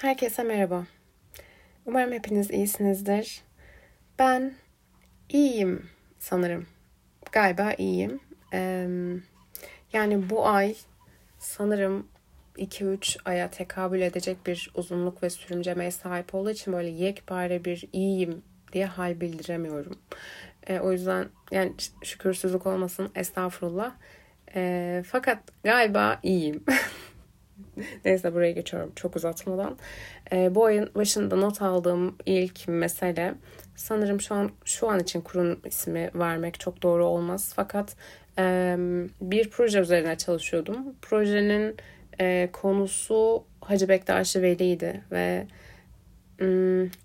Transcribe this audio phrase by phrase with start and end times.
[0.00, 0.86] Herkese merhaba.
[1.86, 3.40] Umarım hepiniz iyisinizdir.
[4.18, 4.54] Ben
[5.28, 6.66] iyiyim sanırım.
[7.32, 8.20] Galiba iyiyim.
[8.52, 8.88] Ee,
[9.92, 10.74] yani bu ay
[11.38, 12.06] sanırım
[12.56, 18.42] 2-3 aya tekabül edecek bir uzunluk ve sürümcemeye sahip olduğu için böyle yekpare bir iyiyim
[18.72, 19.98] diye hal bildiremiyorum.
[20.66, 21.72] Ee, o yüzden yani
[22.02, 23.92] şükürsüzlük olmasın estağfurullah.
[24.54, 26.64] Ee, fakat galiba iyiyim.
[28.04, 29.78] Neyse buraya geçiyorum çok uzatmadan.
[30.32, 33.34] E, bu ayın başında not aldığım ilk mesele
[33.76, 37.52] sanırım şu an şu an için kurum ismi vermek çok doğru olmaz.
[37.56, 37.96] Fakat
[38.38, 38.76] e,
[39.20, 40.76] bir proje üzerine çalışıyordum.
[41.02, 41.76] Projenin
[42.20, 45.46] e, konusu Hacı Bektaş Veli'ydi ve
[46.40, 46.46] e,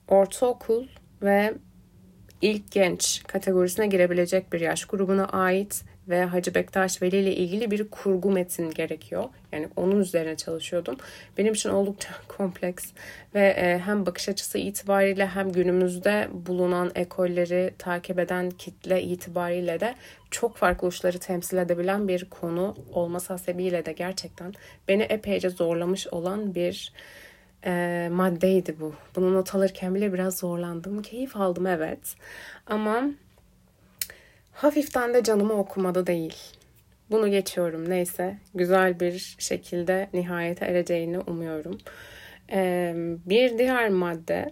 [0.07, 0.87] ortaokul
[1.21, 1.53] ve
[2.41, 7.89] ilk genç kategorisine girebilecek bir yaş grubuna ait ve Hacı Bektaş Veli ile ilgili bir
[7.89, 9.23] kurgu metin gerekiyor.
[9.51, 10.97] Yani onun üzerine çalışıyordum.
[11.37, 12.91] Benim için oldukça kompleks
[13.35, 19.95] ve e, hem bakış açısı itibariyle hem günümüzde bulunan ekolleri takip eden kitle itibariyle de
[20.31, 24.53] çok farklı uçları temsil edebilen bir konu olması hasebiyle de gerçekten
[24.87, 26.93] beni epeyce zorlamış olan bir
[27.65, 28.93] e, maddeydi bu.
[29.15, 31.01] Bunu not alırken bile biraz zorlandım.
[31.01, 32.15] Keyif aldım evet.
[32.67, 33.03] Ama
[34.53, 36.35] Hafiften de canımı okumadı değil.
[37.11, 38.37] Bunu geçiyorum neyse.
[38.55, 41.77] Güzel bir şekilde nihayete ereceğini umuyorum.
[42.51, 42.93] Ee,
[43.25, 44.49] bir diğer madde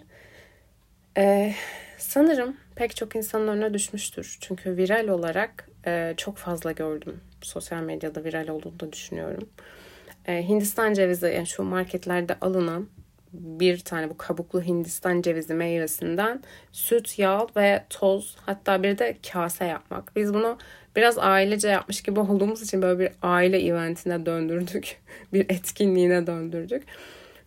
[1.17, 1.53] e,
[1.97, 4.37] sanırım pek çok insanın önüne düşmüştür.
[4.41, 7.21] Çünkü viral olarak e, çok fazla gördüm.
[7.41, 9.49] Sosyal medyada viral olduğunu düşünüyorum.
[10.27, 12.87] E, Hindistan cevizi yani şu marketlerde alınan
[13.33, 19.65] bir tane bu kabuklu Hindistan cevizi meyvesinden süt, yağ ve toz hatta bir de kase
[19.65, 20.15] yapmak.
[20.15, 20.57] Biz bunu
[20.95, 24.97] biraz ailece yapmış gibi olduğumuz için böyle bir aile eventine döndürdük.
[25.33, 26.83] bir etkinliğine döndürdük.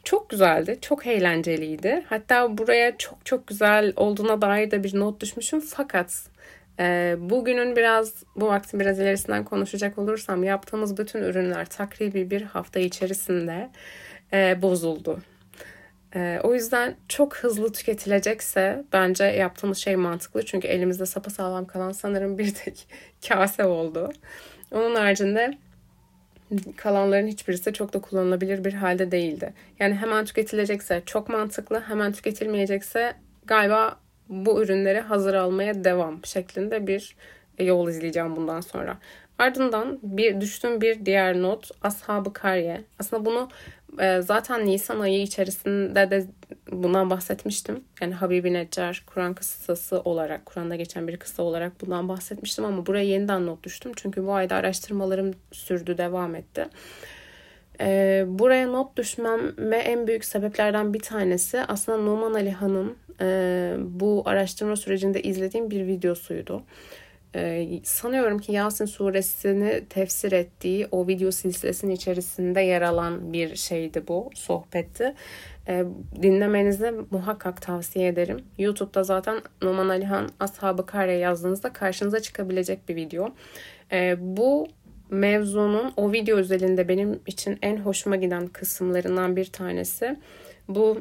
[0.05, 2.05] Çok güzeldi, çok eğlenceliydi.
[2.09, 5.61] Hatta buraya çok çok güzel olduğuna dair de bir not düşmüşüm.
[5.61, 6.23] Fakat
[6.79, 12.81] e, bugünün biraz, bu vaktin biraz ilerisinden konuşacak olursam yaptığımız bütün ürünler takribi bir hafta
[12.81, 13.70] içerisinde
[14.33, 15.19] e, bozuldu.
[16.14, 20.45] Ee, o yüzden çok hızlı tüketilecekse bence yaptığımız şey mantıklı.
[20.45, 22.86] Çünkü elimizde sapasağlam kalan sanırım bir tek
[23.29, 24.13] kase oldu.
[24.73, 25.58] Onun haricinde
[26.77, 29.52] kalanların hiçbirisi çok da kullanılabilir bir halde değildi.
[29.79, 33.14] Yani hemen tüketilecekse çok mantıklı, hemen tüketilmeyecekse
[33.46, 33.96] galiba
[34.29, 37.17] bu ürünleri hazır almaya devam şeklinde bir
[37.58, 38.98] yol izleyeceğim bundan sonra.
[39.39, 42.85] Ardından bir düştüğüm bir diğer not Ashab-ı Kariye.
[42.98, 43.48] Aslında bunu
[44.01, 46.27] e, zaten Nisan ayı içerisinde de
[46.73, 47.85] bundan bahsetmiştim.
[48.01, 53.05] Yani Habibi Neccar Kur'an kıssası olarak, Kur'an'da geçen bir kıssa olarak bundan bahsetmiştim ama buraya
[53.05, 53.93] yeniden not düştüm.
[53.97, 56.67] Çünkü bu ayda araştırmalarım sürdü, devam etti.
[57.81, 64.23] E, buraya not düşmem ve en büyük sebeplerden bir tanesi aslında Numan Alihan'ın e, bu
[64.27, 66.63] araştırma sürecinde izlediğim bir videosuydu.
[67.34, 74.02] Ee, sanıyorum ki Yasin suresini tefsir ettiği o video silsilesinin içerisinde yer alan bir şeydi
[74.08, 75.14] bu sohbetti.
[75.68, 75.84] Ee,
[76.22, 78.40] dinlemenizi muhakkak tavsiye ederim.
[78.58, 83.33] YouTube'da zaten Numan Alihan Ashab-ı Kare yazdığınızda karşınıza çıkabilecek bir video.
[83.92, 84.66] Ee, bu
[85.11, 90.16] mevzunun o video özelinde benim için en hoşuma giden kısımlarından bir tanesi.
[90.68, 91.01] Bu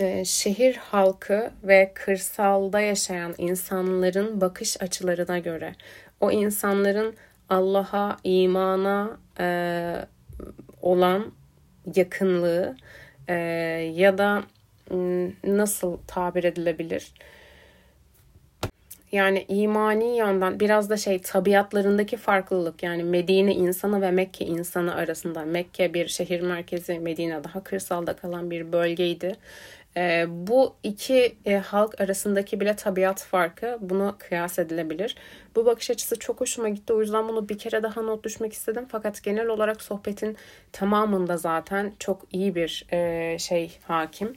[0.00, 5.74] e, şehir halkı ve kırsalda yaşayan insanların bakış açılarına göre
[6.20, 7.14] o insanların
[7.48, 9.96] Allah'a, imana e,
[10.82, 11.32] olan
[11.94, 12.76] yakınlığı
[13.28, 13.34] e,
[13.94, 14.42] ya da
[15.44, 17.12] nasıl tabir edilebilir?
[19.12, 25.44] Yani imani yandan biraz da şey tabiatlarındaki farklılık yani Medine insanı ve Mekke insanı arasında
[25.44, 29.36] Mekke bir şehir merkezi Medine daha kırsalda kalan bir bölgeydi
[29.96, 35.16] e, bu iki e, halk arasındaki bile tabiat farkı buna kıyas edilebilir.
[35.56, 36.92] Bu bakış açısı çok hoşuma gitti.
[36.92, 38.86] O yüzden bunu bir kere daha not düşmek istedim.
[38.88, 40.36] Fakat genel olarak sohbetin
[40.72, 44.34] tamamında zaten çok iyi bir e, şey hakim.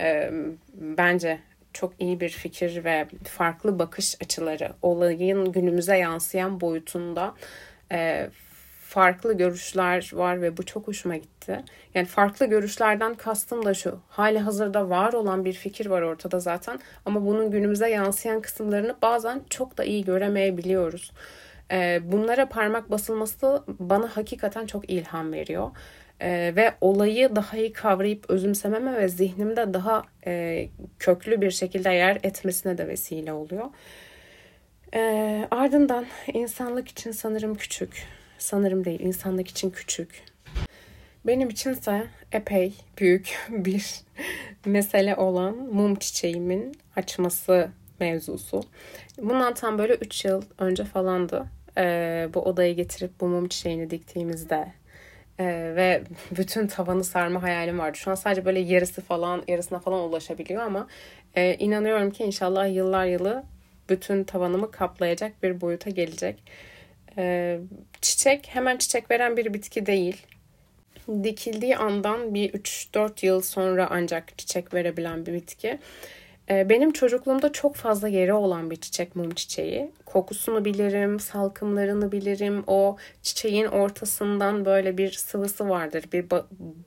[0.00, 0.30] E,
[0.74, 1.38] bence
[1.72, 7.34] çok iyi bir fikir ve farklı bakış açıları olayın günümüze yansıyan boyutunda
[7.92, 8.30] e,
[8.86, 11.64] farklı görüşler var ve bu çok hoşuma gitti.
[11.94, 13.98] Yani farklı görüşlerden kastım da şu.
[14.08, 19.42] Hali hazırda var olan bir fikir var ortada zaten ama bunun günümüze yansıyan kısımlarını bazen
[19.50, 21.12] çok da iyi göremeyebiliyoruz.
[21.70, 25.70] Ee, bunlara parmak basılması bana hakikaten çok ilham veriyor.
[26.20, 30.68] Ee, ve olayı daha iyi kavrayıp özümsememe ve zihnimde daha e,
[30.98, 33.64] köklü bir şekilde yer etmesine de vesile oluyor.
[34.94, 40.22] Ee, ardından insanlık için sanırım küçük sanırım değil insanlık için küçük.
[41.26, 44.00] Benim içinse epey büyük bir
[44.64, 48.62] mesele olan mum çiçeğimin açması mevzusu.
[49.18, 51.46] Bundan tam böyle 3 yıl önce falandı.
[51.78, 54.72] Ee, bu odaya getirip bu mum çiçeğini diktiğimizde
[55.40, 57.98] ee, ve bütün tavanı sarma hayalim vardı.
[57.98, 60.86] Şu an sadece böyle yarısı falan, yarısına falan ulaşabiliyor ama
[61.34, 63.44] e, inanıyorum ki inşallah yıllar yılı
[63.88, 66.42] bütün tavanımı kaplayacak bir boyuta gelecek.
[67.18, 67.60] Ee,
[68.00, 70.26] çiçek hemen çiçek veren bir bitki değil.
[71.22, 75.78] Dikildiği andan bir 3-4 yıl sonra ancak çiçek verebilen bir bitki.
[76.50, 79.90] Ee, benim çocukluğumda çok fazla yeri olan bir çiçek mum çiçeği.
[80.04, 82.64] Kokusunu bilirim, salkımlarını bilirim.
[82.66, 86.04] O çiçeğin ortasından böyle bir sıvısı vardır.
[86.12, 86.26] Bir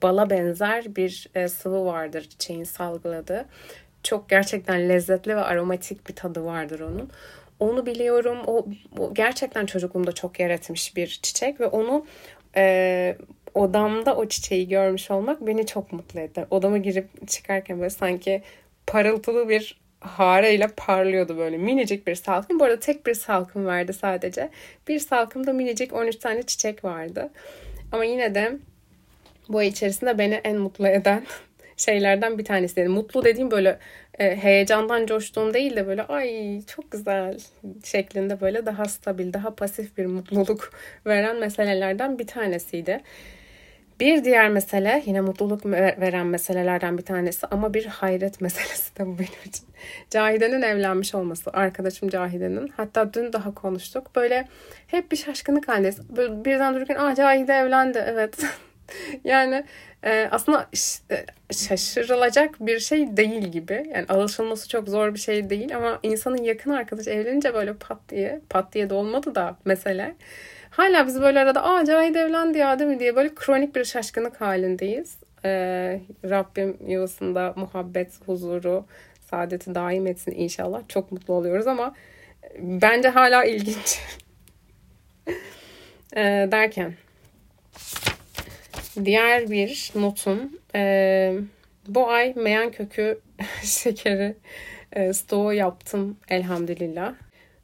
[0.02, 3.46] bala benzer bir e, sıvı vardır çiçeğin salgıladığı.
[4.02, 7.10] Çok gerçekten lezzetli ve aromatik bir tadı vardır onun.
[7.60, 8.38] Onu biliyorum.
[8.46, 8.66] O,
[8.98, 12.06] o gerçekten çocukluğumda çok yer etmiş bir çiçek ve onu
[12.56, 13.16] e,
[13.54, 16.46] odamda o çiçeği görmüş olmak beni çok mutlu etti.
[16.50, 18.42] Odama girip çıkarken böyle sanki
[18.86, 22.60] parıltılı bir hareyle parlıyordu böyle minicik bir salkım.
[22.60, 24.50] Bu arada tek bir salkım vardı sadece.
[24.88, 27.30] Bir salkımda minicik 13 tane çiçek vardı.
[27.92, 28.52] Ama yine de
[29.48, 31.26] bu ay içerisinde beni en mutlu eden
[31.76, 32.88] şeylerden bir tanesi.
[32.88, 33.78] Mutlu dediğim böyle
[34.20, 37.38] heyecandan coştuğum değil de böyle ay çok güzel
[37.84, 40.72] şeklinde böyle daha stabil, daha pasif bir mutluluk
[41.06, 43.00] veren meselelerden bir tanesiydi.
[44.00, 49.18] Bir diğer mesele yine mutluluk veren meselelerden bir tanesi ama bir hayret meselesi de bu
[49.18, 49.66] benim için.
[50.10, 51.50] Cahide'nin evlenmiş olması.
[51.52, 52.68] Arkadaşım Cahide'nin.
[52.68, 54.16] Hatta dün daha konuştuk.
[54.16, 54.48] Böyle
[54.86, 56.16] hep bir şaşkınlık halindeyiz.
[56.16, 58.38] Böyle birden dururken aa Cahide evlendi evet.
[59.24, 59.64] yani
[60.04, 60.68] e, aslında
[61.52, 63.90] şaşırılacak bir şey değil gibi.
[63.94, 68.40] Yani alışılması çok zor bir şey değil ama insanın yakın arkadaşı evlenince böyle pat diye,
[68.50, 70.14] pat diye de olmadı da mesele.
[70.70, 74.40] Hala biz böyle arada aa Cahit evlendi ya değil mi diye böyle kronik bir şaşkınlık
[74.40, 75.16] halindeyiz.
[75.44, 78.84] Ee, Rabbim yuvasında muhabbet, huzuru,
[79.30, 80.82] saadeti daim etsin inşallah.
[80.88, 81.94] Çok mutlu oluyoruz ama
[82.58, 84.00] bence hala ilginç.
[86.16, 86.94] ee, derken
[89.04, 91.34] diğer bir notum e,
[91.88, 93.20] bu ay meyan kökü
[93.62, 94.34] şekeri
[94.92, 97.14] e, stoğu yaptım elhamdülillah.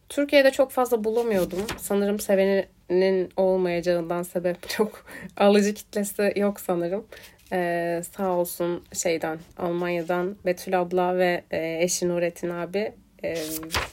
[0.09, 1.67] Türkiye'de çok fazla bulamıyordum.
[1.79, 5.05] Sanırım seveninin olmayacağından sebep çok
[5.37, 7.05] alıcı kitlesi yok sanırım.
[7.53, 12.93] Ee, sağ olsun şeyden Almanya'dan Betül abla ve e, eşi Nurettin abi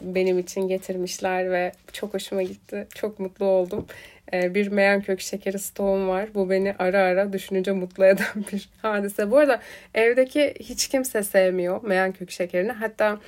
[0.02, 2.88] benim için getirmişler ve çok hoşuma gitti.
[2.96, 3.86] Çok mutlu oldum.
[4.34, 6.30] Bir meyan kök şekeri stoğum var.
[6.36, 9.32] Bu beni ara ara düşününce mutlu eden bir hadise.
[9.32, 9.62] Bu arada
[9.96, 12.72] evdeki hiç kimse sevmiyor meyan kök şekerini.
[12.72, 13.20] Hatta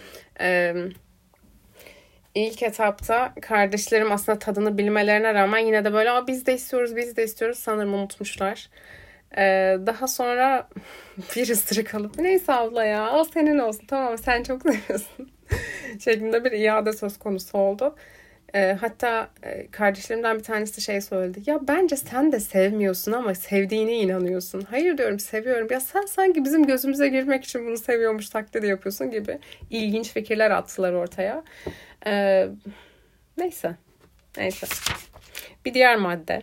[2.36, 7.24] ilk etapta kardeşlerim aslında tadını bilmelerine rağmen yine de böyle biz de istiyoruz biz de
[7.24, 8.70] istiyoruz sanırım unutmuşlar.
[9.86, 10.68] Daha sonra
[11.36, 15.35] bir ısırık alıp neyse abla ya o senin olsun tamam sen çok seviyorsun
[16.00, 17.96] şeklinde bir iade söz konusu oldu.
[18.56, 21.40] E, hatta e, kardeşlerimden bir tanesi şey söyledi.
[21.46, 24.62] Ya bence sen de sevmiyorsun ama sevdiğine inanıyorsun.
[24.62, 25.68] Hayır diyorum seviyorum.
[25.72, 29.40] Ya sen sanki bizim gözümüze girmek için bunu seviyormuş taklidi yapıyorsun gibi
[29.70, 31.44] ilginç fikirler attılar ortaya.
[32.08, 32.48] E,
[33.38, 33.76] neyse.
[34.38, 34.68] Neyse.
[35.66, 36.42] Bir diğer madde.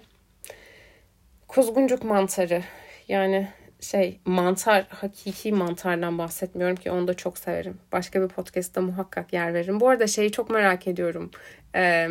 [1.49, 2.63] Kuzguncuk mantarı.
[3.09, 3.49] Yani
[3.83, 7.79] şey mantar hakiki mantardan bahsetmiyorum ki onu da çok severim.
[7.93, 9.81] Başka bir podcast'ta muhakkak yer veririm.
[9.81, 11.31] Bu arada şeyi çok merak ediyorum.
[11.75, 12.09] Ee,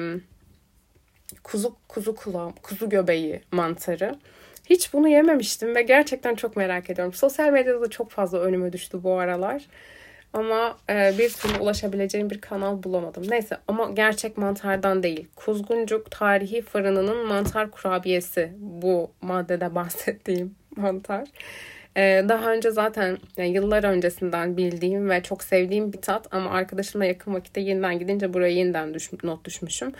[1.43, 4.19] kuzu kuzu kulağım, kuzu göbeği mantarı.
[4.65, 7.13] Hiç bunu yememiştim ve gerçekten çok merak ediyorum.
[7.13, 9.67] Sosyal medyada da çok fazla önüme düştü bu aralar.
[10.33, 13.23] Ama e, bir türlü ulaşabileceğim bir kanal bulamadım.
[13.29, 15.27] Neyse ama gerçek mantardan değil.
[15.35, 21.27] Kuzguncuk Tarihi Fırını'nın mantar kurabiyesi bu maddede bahsettiğim mantar.
[21.97, 27.05] Ee, daha önce zaten yani yıllar öncesinden bildiğim ve çok sevdiğim bir tat ama arkadaşımla
[27.05, 29.91] yakın vakitte yeniden gidince buraya yeniden düş, not düşmüşüm.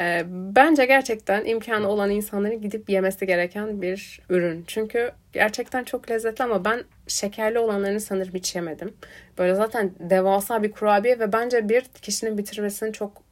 [0.00, 4.64] Ee, bence gerçekten imkanı olan insanların gidip yemesi gereken bir ürün.
[4.66, 8.94] Çünkü gerçekten çok lezzetli ama ben şekerli olanlarını sanırım hiç yemedim.
[9.38, 13.22] Böyle zaten devasa bir kurabiye ve bence bir kişinin bitirmesinin çok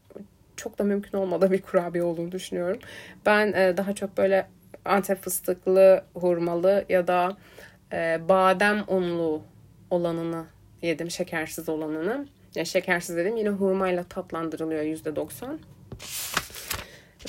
[0.57, 2.79] çok da mümkün olmadığı bir kurabiye olduğunu düşünüyorum.
[3.27, 4.47] Ben e, daha çok böyle
[4.85, 7.37] Antep fıstıklı, hurmalı ya da
[7.93, 9.43] e, badem unlu
[9.91, 10.45] olanını
[10.83, 11.11] yedim.
[11.11, 12.27] Şekersiz olanını.
[12.55, 15.59] Ya şekersiz dedim yine hurmayla tatlandırılıyor %90.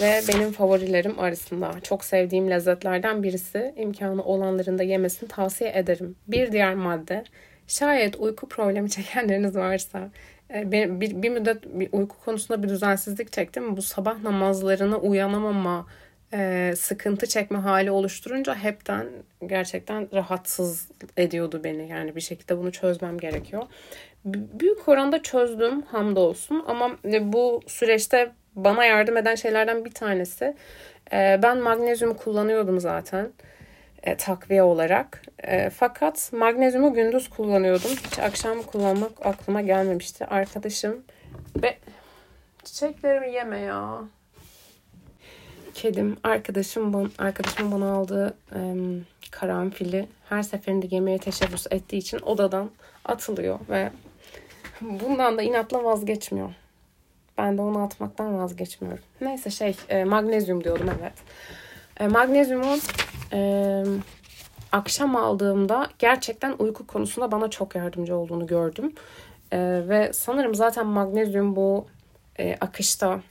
[0.02, 1.72] Ve benim favorilerim arasında.
[1.84, 3.74] Çok sevdiğim lezzetlerden birisi.
[3.78, 6.16] imkanı olanların da yemesini tavsiye ederim.
[6.28, 7.24] Bir diğer madde.
[7.68, 10.10] Şayet uyku problemi çekenleriniz varsa
[10.54, 13.78] e, bir, bir, bir müddet uyku konusunda bir düzensizlik çektim.
[13.78, 15.88] Bu sabah namazlarına uyanamama
[16.34, 19.08] e, sıkıntı çekme hali oluşturunca hepten
[19.46, 21.90] gerçekten rahatsız ediyordu beni.
[21.90, 23.64] Yani bir şekilde bunu çözmem gerekiyor.
[24.26, 30.56] Büyük oranda çözdüm hamdolsun ama bu süreçte bana yardım eden şeylerden bir tanesi
[31.14, 33.30] e, ben magnezyumu kullanıyordum zaten
[34.04, 35.22] e, takviye olarak.
[35.44, 37.92] E, fakat magnezyumu gündüz kullanıyordum.
[37.92, 40.26] Hiç akşam kullanmak aklıma gelmemişti.
[40.26, 41.04] Arkadaşım
[41.64, 41.78] ve
[42.64, 44.00] çiçeklerimi yeme ya.
[45.74, 48.76] Kedim, arkadaşım, bu, arkadaşım bana aldığı e,
[49.32, 52.70] karanfili her seferinde yemeye teşebbüs ettiği için odadan
[53.06, 53.92] atılıyor ve
[54.82, 56.50] bundan da inatla vazgeçmiyor.
[57.38, 59.04] Ben de onu atmaktan vazgeçmiyorum.
[59.22, 61.14] Neyse şey e, magnezyum diyordum evet.
[62.00, 62.78] E, magnezyumu
[63.34, 63.84] e,
[64.72, 68.94] akşam aldığımda gerçekten uyku konusunda bana çok yardımcı olduğunu gördüm.
[69.52, 71.86] E, ve sanırım zaten magnezyum bu
[72.40, 73.22] e, akışta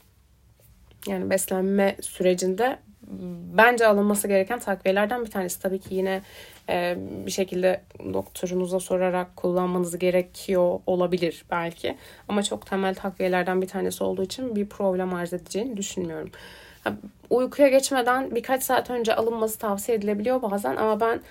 [1.07, 2.77] yani beslenme sürecinde
[3.57, 5.61] bence alınması gereken takviyelerden bir tanesi.
[5.61, 6.21] Tabii ki yine
[6.69, 7.81] e, bir şekilde
[8.13, 11.97] doktorunuza sorarak kullanmanız gerekiyor olabilir belki.
[12.29, 16.31] Ama çok temel takviyelerden bir tanesi olduğu için bir problem arz edeceğini düşünmüyorum.
[17.29, 21.21] Uykuya geçmeden birkaç saat önce alınması tavsiye edilebiliyor bazen ama ben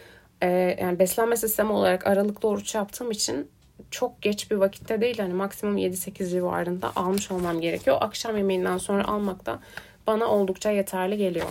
[0.43, 3.49] e, yani beslenme sistemi olarak aralıklı oruç yaptığım için
[3.91, 7.97] çok geç bir vakitte değil hani maksimum 7-8 civarında almış olmam gerekiyor.
[8.01, 9.59] Akşam yemeğinden sonra almak da
[10.07, 11.49] bana oldukça yeterli geliyor.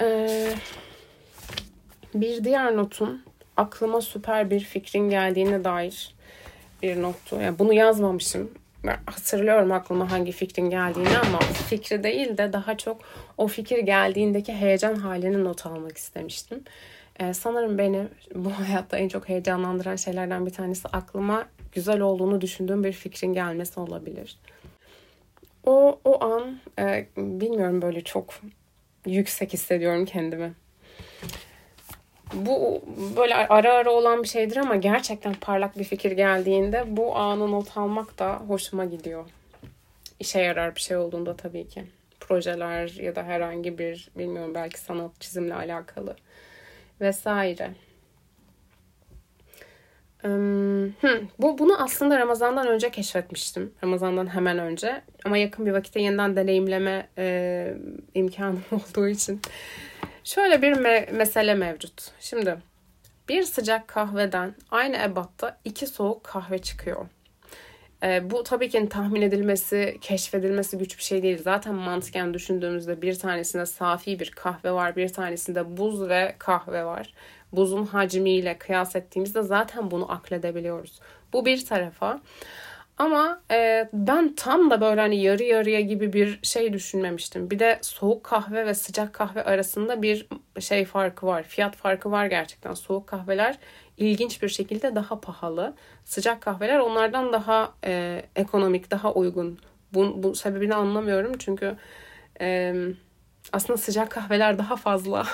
[0.00, 0.54] Ee,
[2.14, 3.22] bir diğer notum
[3.56, 6.14] aklıma süper bir fikrin geldiğine dair
[6.82, 7.40] bir nottu.
[7.40, 8.50] Yani bunu yazmamışım.
[8.84, 13.00] Ben hatırlıyorum aklıma hangi fikrin geldiğini ama fikri değil de daha çok
[13.38, 16.64] o fikir geldiğindeki heyecan halini not almak istemiştim.
[17.22, 22.84] Ee, sanırım beni bu hayatta en çok heyecanlandıran şeylerden bir tanesi aklıma güzel olduğunu düşündüğüm
[22.84, 24.38] bir fikrin gelmesi olabilir.
[25.66, 28.34] O, o an e, bilmiyorum böyle çok
[29.06, 30.52] yüksek hissediyorum kendimi.
[32.34, 32.82] Bu
[33.16, 37.76] böyle ara ara olan bir şeydir ama gerçekten parlak bir fikir geldiğinde bu anı not
[37.76, 39.24] almak da hoşuma gidiyor.
[40.20, 41.84] İşe yarar bir şey olduğunda tabii ki.
[42.20, 46.16] Projeler ya da herhangi bir bilmiyorum belki sanat çizimle alakalı
[47.00, 47.70] vesaire.
[51.38, 53.74] Bu bunu aslında Ramazan'dan önce keşfetmiştim.
[53.84, 55.02] Ramazan'dan hemen önce.
[55.24, 57.74] Ama yakın bir vakitte yeniden deneyimleme e,
[58.14, 59.40] imkanım olduğu için.
[60.24, 62.10] Şöyle bir me- mesele mevcut.
[62.20, 62.56] Şimdi
[63.28, 67.06] bir sıcak kahveden aynı ebatta iki soğuk kahve çıkıyor.
[68.02, 71.42] E, bu tabii ki tahmin edilmesi, keşfedilmesi güç bir şey değil.
[71.42, 77.14] Zaten mantıken düşündüğümüzde bir tanesinde safi bir kahve var, bir tanesinde buz ve kahve var.
[77.52, 81.00] Buzun hacmiyle kıyas ettiğimizde zaten bunu akledebiliyoruz.
[81.32, 82.20] Bu bir tarafa.
[82.98, 87.50] Ama e, ben tam da böyle hani yarı yarıya gibi bir şey düşünmemiştim.
[87.50, 90.26] Bir de soğuk kahve ve sıcak kahve arasında bir
[90.60, 91.42] şey farkı var.
[91.42, 92.74] Fiyat farkı var gerçekten.
[92.74, 93.58] Soğuk kahveler
[94.02, 95.74] ilginç bir şekilde daha pahalı.
[96.04, 99.58] Sıcak kahveler onlardan daha e, ekonomik, daha uygun.
[99.94, 101.76] Bu, bu sebebini anlamıyorum çünkü
[102.40, 102.74] e,
[103.52, 105.26] aslında sıcak kahveler daha fazla.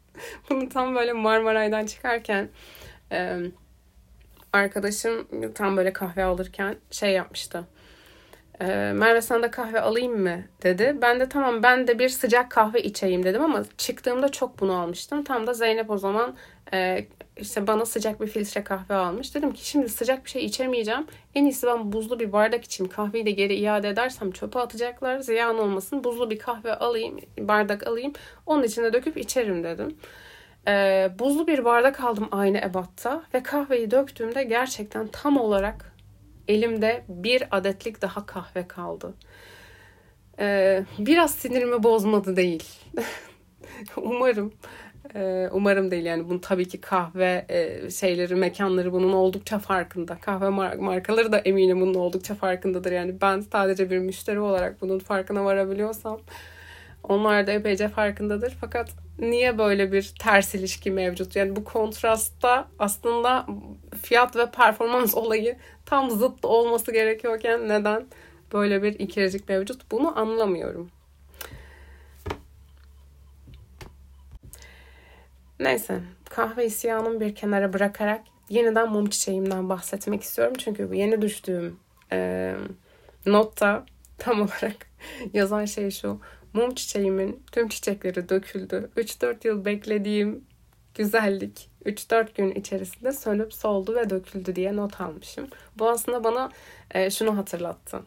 [0.50, 2.48] Bunu tam böyle Marmaray'dan çıkarken
[3.12, 3.38] e,
[4.52, 7.64] arkadaşım tam böyle kahve alırken şey yapmıştı.
[8.60, 10.96] E, Merve sana da kahve alayım mı dedi.
[11.02, 15.24] Ben de tamam ben de bir sıcak kahve içeyim dedim ama çıktığımda çok bunu almıştım.
[15.24, 16.36] Tam da Zeynep o zaman
[16.72, 17.06] e,
[17.36, 19.34] işte bana sıcak bir filtre kahve almış.
[19.34, 21.06] Dedim ki şimdi sıcak bir şey içemeyeceğim.
[21.34, 22.92] En iyisi ben buzlu bir bardak içeyim.
[22.92, 25.18] Kahveyi de geri iade edersem çöpe atacaklar.
[25.18, 26.04] Ziyan olmasın.
[26.04, 28.12] Buzlu bir kahve alayım, bardak alayım.
[28.46, 29.96] Onun içine döküp içerim dedim.
[30.68, 35.92] Ee, buzlu bir bardak aldım aynı ebatta ve kahveyi döktüğümde gerçekten tam olarak
[36.48, 39.14] elimde bir adetlik daha kahve kaldı.
[40.38, 42.64] Ee, biraz sinirimi bozmadı değil.
[43.96, 44.52] Umarım
[45.14, 50.18] ee, umarım değil yani bunu tabii ki kahve e, şeyleri mekanları bunun oldukça farkında.
[50.20, 52.92] Kahve markaları da eminim bunun oldukça farkındadır.
[52.92, 56.20] Yani ben sadece bir müşteri olarak bunun farkına varabiliyorsam
[57.08, 58.56] onlar da epeyce farkındadır.
[58.60, 61.36] Fakat niye böyle bir ters ilişki mevcut?
[61.36, 63.46] Yani bu kontrastta aslında
[64.02, 68.06] fiyat ve performans olayı tam zıt olması gerekiyorken neden
[68.52, 69.90] böyle bir ikirecik mevcut?
[69.90, 70.90] Bunu anlamıyorum.
[75.60, 80.54] Neyse kahve isyanımı bir kenara bırakarak yeniden mum çiçeğimden bahsetmek istiyorum.
[80.58, 81.80] Çünkü bu yeni düştüğüm
[82.12, 82.54] e,
[83.26, 83.86] notta
[84.18, 84.76] tam olarak
[85.32, 86.20] yazan şey şu.
[86.52, 88.90] Mum çiçeğimin tüm çiçekleri döküldü.
[88.96, 90.44] 3-4 yıl beklediğim
[90.94, 95.48] güzellik 3-4 gün içerisinde sönüp soldu ve döküldü diye not almışım.
[95.78, 96.50] Bu aslında bana
[96.90, 98.00] e, şunu hatırlattı.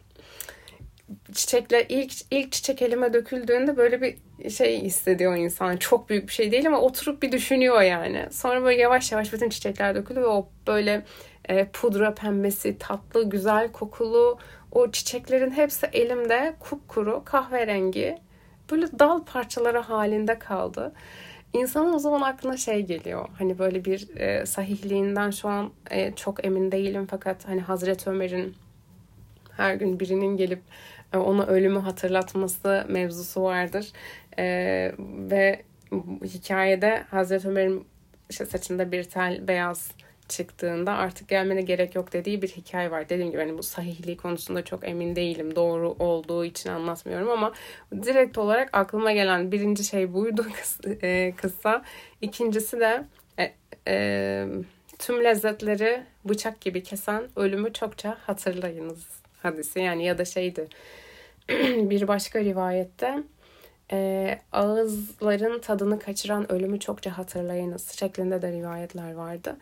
[1.34, 4.16] Çiçekler ilk ilk çiçek elime döküldüğünde böyle bir
[4.50, 5.76] şey hissediyor insan.
[5.76, 8.26] Çok büyük bir şey değil ama oturup bir düşünüyor yani.
[8.30, 11.04] Sonra böyle yavaş yavaş bütün çiçekler dökülüyor ve o böyle
[11.48, 14.38] e, pudra pembesi, tatlı, güzel kokulu
[14.72, 18.18] o çiçeklerin hepsi elimde kupkuru, kahverengi
[18.70, 20.92] böyle dal parçaları halinde kaldı.
[21.52, 23.28] İnsanın o zaman aklına şey geliyor.
[23.38, 28.54] Hani böyle bir e, sahihliğinden şu an e, çok emin değilim fakat hani Hazreti Ömer'in
[29.56, 30.60] her gün birinin gelip
[31.12, 33.92] e, ona ölümü hatırlatması mevzusu vardır.
[34.38, 34.44] E,
[35.30, 35.62] ve
[36.24, 37.86] hikayede Hazreti Ömer'in
[38.30, 39.90] işte saçında bir tel beyaz
[40.30, 43.08] çıktığında artık gelmene gerek yok dediği bir hikaye var.
[43.08, 45.56] Dediğim gibi hani bu sahihliği konusunda çok emin değilim.
[45.56, 47.52] Doğru olduğu için anlatmıyorum ama
[47.92, 50.46] direkt olarak aklıma gelen birinci şey buydu
[51.02, 51.82] e, kısa.
[52.20, 53.04] İkincisi de
[53.38, 53.52] e,
[53.88, 54.46] e,
[54.98, 59.80] tüm lezzetleri bıçak gibi kesen ölümü çokça hatırlayınız hadisi.
[59.80, 60.68] Yani ya da şeydi
[61.90, 63.22] bir başka rivayette
[63.92, 69.56] e, ağızların tadını kaçıran ölümü çokça hatırlayınız şeklinde de rivayetler vardı.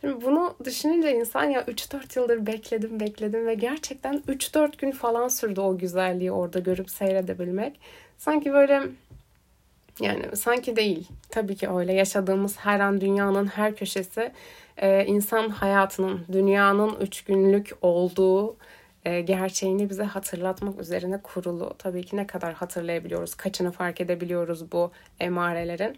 [0.00, 5.60] Şimdi bunu düşününce insan ya 3-4 yıldır bekledim bekledim ve gerçekten 3-4 gün falan sürdü
[5.60, 7.80] o güzelliği orada görüp seyredebilmek.
[8.18, 8.82] Sanki böyle
[10.00, 11.08] yani sanki değil.
[11.30, 11.92] Tabii ki öyle.
[11.92, 14.32] Yaşadığımız her an dünyanın her köşesi
[14.76, 18.56] e, insan hayatının, dünyanın üç günlük olduğu
[19.04, 21.74] e, gerçeğini bize hatırlatmak üzerine kurulu.
[21.78, 25.96] Tabii ki ne kadar hatırlayabiliyoruz, kaçını fark edebiliyoruz bu emarelerin.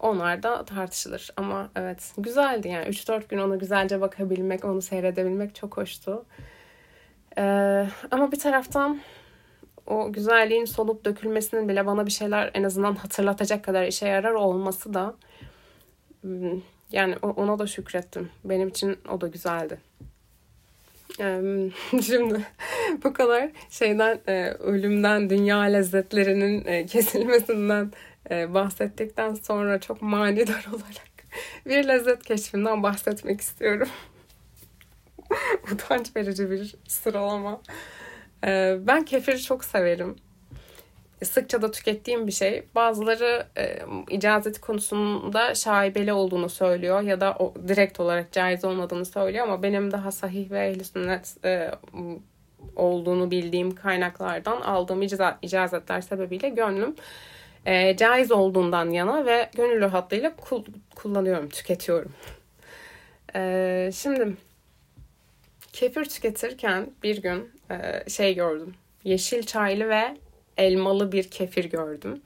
[0.00, 1.30] Onlar da tartışılır.
[1.36, 6.24] Ama evet güzeldi yani 3-4 gün ona güzelce bakabilmek, onu seyredebilmek çok hoştu.
[7.38, 9.00] Ee, ama bir taraftan
[9.86, 14.94] o güzelliğin solup dökülmesinin bile bana bir şeyler en azından hatırlatacak kadar işe yarar olması
[14.94, 15.14] da
[16.20, 16.60] hmm,
[16.92, 18.30] yani ona da şükrettim.
[18.44, 19.78] Benim için o da güzeldi.
[22.02, 22.46] Şimdi
[23.04, 27.92] bu kadar şeyden e, ölümden, dünya lezzetlerinin e, kesilmesinden
[28.30, 31.08] e, bahsettikten sonra çok manidar olarak
[31.66, 33.88] bir lezzet keşfinden bahsetmek istiyorum.
[35.72, 37.62] Utanç verici bir sıralama.
[38.86, 40.16] Ben kefiri çok severim.
[41.24, 42.62] Sıkça da tükettiğim bir şey.
[42.74, 43.78] Bazıları e,
[44.10, 49.90] icazeti konusunda şaibeli olduğunu söylüyor ya da o, direkt olarak caiz olmadığını söylüyor ama benim
[49.90, 51.70] daha sahih ve ehl sünnet e,
[52.76, 55.02] olduğunu bildiğim kaynaklardan aldığım
[55.42, 56.94] icazetler sebebiyle gönlüm
[57.66, 62.12] e, caiz olduğundan yana ve gönül rahatlığıyla kul- kullanıyorum, tüketiyorum.
[63.34, 64.36] E, şimdi
[65.72, 68.74] kefir tüketirken bir gün e, şey gördüm.
[69.04, 70.16] Yeşil çaylı ve
[70.58, 72.22] elmalı bir kefir gördüm.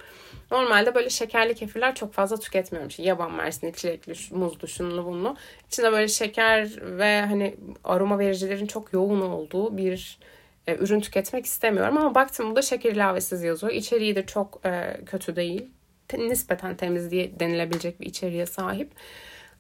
[0.50, 2.88] Normalde böyle şekerli kefirler çok fazla tüketmiyorum.
[2.88, 5.36] İşte yaban mersini, çilekli, muzlu, şunlu bunlu.
[5.66, 6.68] İçinde böyle şeker
[6.98, 10.18] ve hani aroma vericilerin çok yoğun olduğu bir
[10.66, 11.98] e, ürün tüketmek istemiyorum.
[11.98, 13.72] Ama baktım bu da şeker ilavesiz yazıyor.
[13.72, 15.70] İçeriği de çok e, kötü değil.
[16.18, 18.90] Nispeten temiz diye denilebilecek bir içeriğe sahip.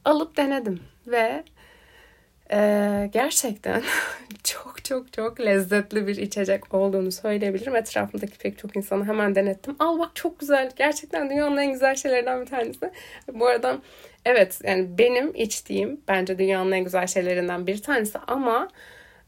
[0.04, 1.44] Alıp denedim ve
[2.52, 3.82] ee, gerçekten
[4.44, 7.76] çok çok çok lezzetli bir içecek olduğunu söyleyebilirim.
[7.76, 9.76] Etrafımdaki pek çok insanı hemen denettim.
[9.78, 10.70] Al bak çok güzel.
[10.76, 12.90] Gerçekten dünyanın en güzel şeylerinden bir tanesi.
[13.32, 13.78] Bu arada
[14.24, 18.68] evet yani benim içtiğim bence dünyanın en güzel şeylerinden bir tanesi ama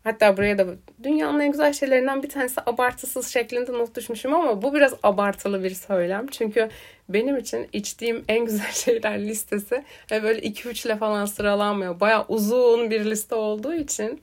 [0.05, 0.67] Hatta buraya da
[1.03, 5.75] dünyanın en güzel şeylerinden bir tanesi abartısız şeklinde not düşmüşüm ama bu biraz abartılı bir
[5.75, 6.27] söylem.
[6.27, 6.69] Çünkü
[7.09, 12.01] benim için içtiğim en güzel şeyler listesi böyle 2-3 ile falan sıralanmıyor.
[12.01, 14.21] Baya uzun bir liste olduğu için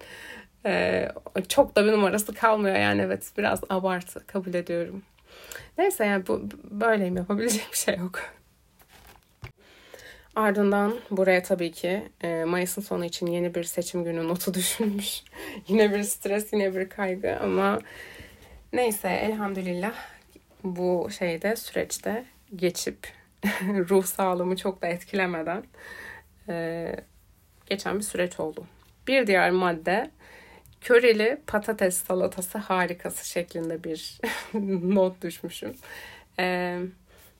[0.65, 1.07] e,
[1.47, 2.75] çok da bir numarası kalmıyor.
[2.75, 5.03] Yani evet biraz abartı kabul ediyorum.
[5.77, 6.41] Neyse yani bu
[6.71, 8.19] böyleyim yapabilecek bir şey yok.
[10.35, 15.23] Ardından buraya tabii ki e, Mayıs'ın sonu için yeni bir seçim günü notu düşünmüş.
[15.67, 17.79] yine bir stres, yine bir kaygı ama
[18.73, 19.93] neyse elhamdülillah
[20.63, 23.07] bu şeyde süreçte geçip
[23.63, 25.63] ruh sağlığımı çok da etkilemeden
[26.49, 26.95] e,
[27.65, 28.65] geçen bir süreç oldu.
[29.07, 30.11] Bir diğer madde
[30.81, 34.19] köreli patates salatası harikası şeklinde bir
[34.95, 35.75] not düşmüşüm.
[36.39, 36.77] E,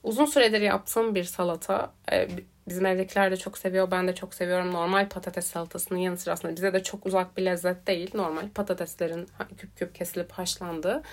[0.03, 1.93] uzun süredir yaptığım bir salata.
[2.11, 2.27] E,
[2.67, 3.91] Bizim evdekiler de çok seviyor.
[3.91, 4.73] Ben de çok seviyorum.
[4.73, 8.11] Normal patates salatasının yanı sıra aslında bize de çok uzak bir lezzet değil.
[8.13, 11.03] Normal patateslerin küp küp kesilip haşlandığı.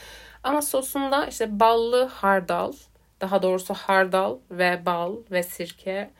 [0.42, 2.72] Ama sosunda işte ballı hardal,
[3.20, 6.10] daha doğrusu hardal ve bal ve sirke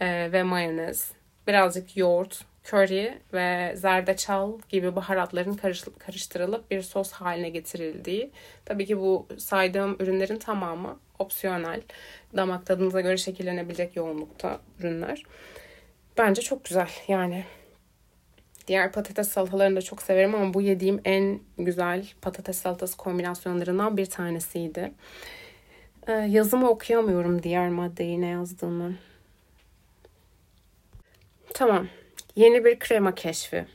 [0.00, 1.12] e, ve mayonez,
[1.46, 5.60] birazcık yoğurt, köri ve zerdeçal gibi baharatların
[5.98, 8.30] karıştırılıp bir sos haline getirildiği.
[8.64, 11.80] Tabii ki bu saydığım ürünlerin tamamı opsiyonel.
[12.36, 15.22] Damak tadınıza göre şekillenebilecek yoğunlukta ürünler.
[16.18, 17.44] Bence çok güzel yani.
[18.68, 24.06] Diğer patates salatalarını da çok severim ama bu yediğim en güzel patates salatası kombinasyonlarından bir
[24.06, 24.92] tanesiydi.
[26.06, 28.94] Ee, yazımı okuyamıyorum diğer maddeyi ne yazdığını.
[31.54, 31.88] Tamam.
[32.36, 33.66] Yeni bir krema keşfi.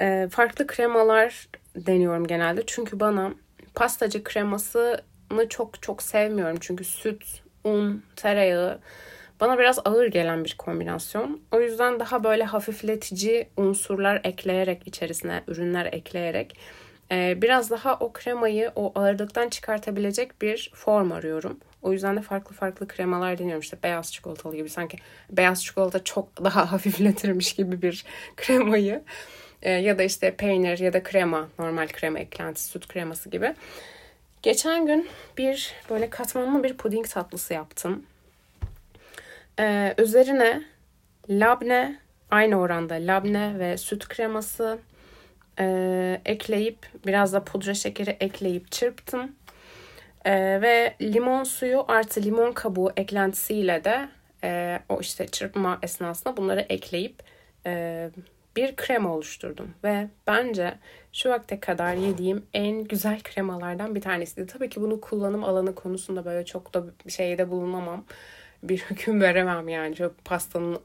[0.00, 2.62] Ee, farklı kremalar deniyorum genelde.
[2.66, 3.34] Çünkü bana
[3.74, 5.00] pastacı kremasını
[5.48, 6.56] çok çok sevmiyorum.
[6.60, 8.78] Çünkü süt, un, tereyağı
[9.40, 11.40] bana biraz ağır gelen bir kombinasyon.
[11.52, 16.56] O yüzden daha böyle hafifletici unsurlar ekleyerek içerisine ürünler ekleyerek
[17.12, 21.60] e, biraz daha o kremayı o ağırlıktan çıkartabilecek bir form arıyorum.
[21.82, 23.60] O yüzden de farklı farklı kremalar deniyorum.
[23.60, 24.98] İşte beyaz çikolatalı gibi sanki
[25.30, 28.04] beyaz çikolata çok daha hafifletirmiş gibi bir
[28.36, 29.02] kremayı.
[29.62, 33.54] E, ya da işte peynir ya da krema, normal krema eklentisi, süt kreması gibi.
[34.42, 38.06] Geçen gün bir böyle katmanlı bir puding tatlısı yaptım.
[39.58, 40.62] Ee, üzerine
[41.30, 41.98] labne,
[42.30, 44.78] aynı oranda labne ve süt kreması
[45.58, 49.36] e, ekleyip biraz da pudra şekeri ekleyip çırptım.
[50.24, 54.08] E, ve limon suyu artı limon kabuğu eklentisiyle de
[54.44, 57.22] e, o işte çırpma esnasında bunları ekleyip
[57.66, 58.10] e,
[58.56, 59.74] bir krema oluşturdum.
[59.84, 60.74] Ve bence
[61.12, 64.46] şu vakte kadar yediğim en güzel kremalardan bir tanesiydi.
[64.46, 68.04] Tabii ki bunu kullanım alanı konusunda böyle çok da şeyde bulunamam.
[68.62, 69.94] Bir hüküm veremem yani.
[69.94, 70.80] Çok pastanın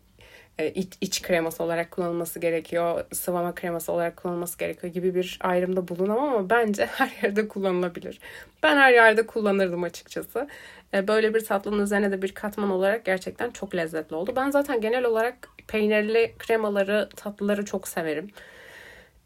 [0.59, 5.87] e, iç, iç kreması olarak kullanılması gerekiyor, sıvama kreması olarak kullanılması gerekiyor gibi bir ayrımda
[5.87, 8.19] bulunamam ama bence her yerde kullanılabilir.
[8.63, 10.47] Ben her yerde kullanırdım açıkçası.
[10.93, 14.33] E, böyle bir tatlının üzerine de bir katman olarak gerçekten çok lezzetli oldu.
[14.35, 18.31] Ben zaten genel olarak peynirli kremaları, tatlıları çok severim.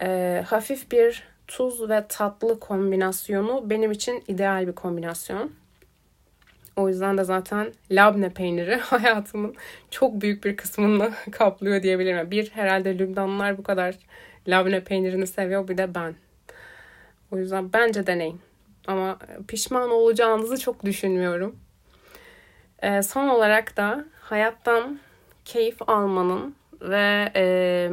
[0.01, 5.51] E, hafif bir tuz ve tatlı kombinasyonu benim için ideal bir kombinasyon.
[6.75, 9.55] O yüzden de zaten labne peyniri hayatımın
[9.91, 12.31] çok büyük bir kısmını kaplıyor diyebilirim.
[12.31, 13.95] Bir herhalde Lübnanlılar bu kadar
[14.47, 16.15] labne peynirini seviyor bir de ben.
[17.31, 18.41] O yüzden bence deneyin.
[18.87, 21.55] Ama pişman olacağınızı çok düşünmüyorum.
[22.83, 24.99] Ee, son olarak da hayattan
[25.45, 27.89] keyif almanın ve e,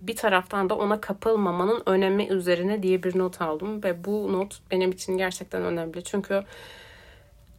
[0.00, 4.90] bir taraftan da ona kapılmamanın önemi üzerine diye bir not aldım ve bu not benim
[4.90, 6.04] için gerçekten önemli.
[6.04, 6.44] Çünkü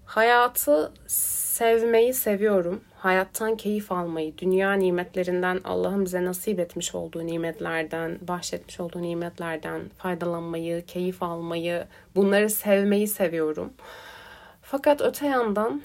[0.10, 2.82] Hayatı sevmeyi seviyorum.
[2.97, 10.86] Hayattan keyif almayı, dünya nimetlerinden, Allah'ın bize nasip etmiş olduğu nimetlerden, bahşetmiş olduğu nimetlerden faydalanmayı,
[10.86, 13.73] keyif almayı, bunları sevmeyi seviyorum.
[14.62, 15.82] Fakat öte yandan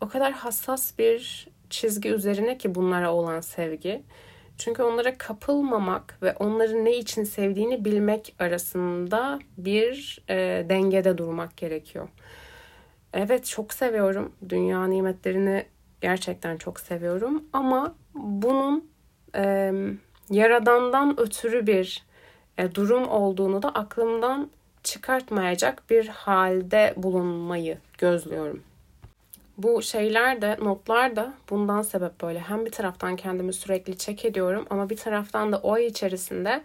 [0.00, 4.02] o kadar hassas bir çizgi üzerine ki bunlara olan sevgi.
[4.64, 12.08] Çünkü onlara kapılmamak ve onları ne için sevdiğini bilmek arasında bir e, dengede durmak gerekiyor.
[13.12, 14.32] Evet çok seviyorum.
[14.48, 15.66] Dünya nimetlerini
[16.00, 17.44] gerçekten çok seviyorum.
[17.52, 18.90] Ama bunun
[19.36, 19.72] e,
[20.30, 22.04] yaradandan ötürü bir
[22.58, 24.50] e, durum olduğunu da aklımdan
[24.82, 28.62] çıkartmayacak bir halde bulunmayı gözlüyorum.
[29.58, 32.38] Bu şeyler de notlar da bundan sebep böyle.
[32.38, 36.62] Hem bir taraftan kendimi sürekli çek ediyorum ama bir taraftan da o ay içerisinde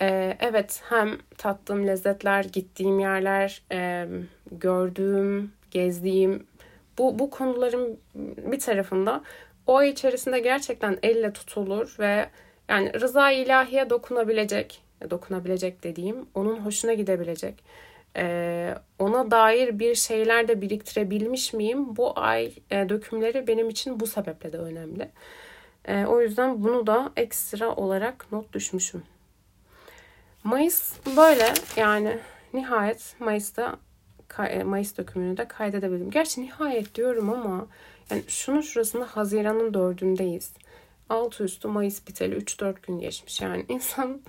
[0.00, 4.06] e, evet hem tattığım lezzetler, gittiğim yerler, e,
[4.52, 6.46] gördüğüm gezdiğim
[6.98, 7.98] bu, bu konuların
[8.52, 9.22] bir tarafında
[9.66, 12.26] o ay içerisinde gerçekten elle tutulur ve
[12.68, 17.64] yani rıza ilahiye dokunabilecek, dokunabilecek dediğim, onun hoşuna gidebilecek,
[18.16, 21.96] e, ona dair bir şeyler de biriktirebilmiş miyim?
[21.96, 25.10] Bu ay e, dökümleri benim için bu sebeple de önemli.
[25.84, 29.02] E, o yüzden bunu da ekstra olarak not düşmüşüm.
[30.44, 32.18] Mayıs böyle yani
[32.54, 33.76] nihayet Mayıs'ta
[34.38, 36.10] e, Mayıs dökümünü de kaydedebildim.
[36.10, 37.66] Gerçi nihayet diyorum ama
[38.10, 40.52] yani şunun şurasında Haziran'ın dördündeyiz.
[41.08, 43.40] Altı üstü Mayıs biteli 3-4 gün geçmiş.
[43.40, 44.20] Yani insan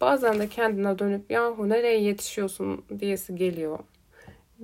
[0.00, 3.78] bazen de kendine dönüp yahu nereye yetişiyorsun diyesi geliyor.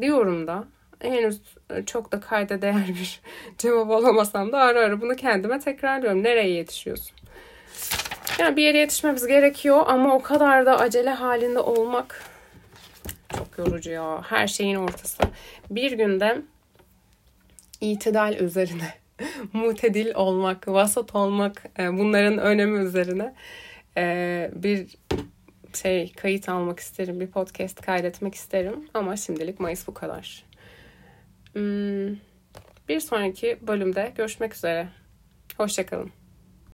[0.01, 0.65] Diyorum da
[1.01, 1.41] henüz
[1.87, 3.21] çok da kayda değer bir
[3.59, 6.23] cevap alamasam da ara ara bunu kendime tekrarlıyorum.
[6.23, 7.17] Nereye yetişiyorsun?
[8.39, 12.23] Yani bir yere yetişmemiz gerekiyor ama o kadar da acele halinde olmak
[13.37, 14.23] çok yorucu ya.
[14.23, 15.23] Her şeyin ortası.
[15.71, 16.43] Bir günde
[17.81, 18.95] itidal üzerine,
[19.53, 23.35] mutedil olmak, vasat olmak, e, bunların önemi üzerine
[23.97, 24.97] e, bir
[25.75, 27.21] şey kayıt almak isterim.
[27.21, 28.89] Bir podcast kaydetmek isterim.
[28.95, 30.45] Ama şimdilik Mayıs bu kadar.
[31.53, 32.17] Hmm,
[32.89, 34.89] bir sonraki bölümde görüşmek üzere.
[35.57, 36.24] Hoşçakalın.